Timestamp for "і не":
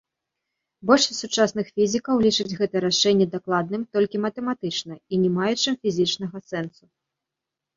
4.99-5.33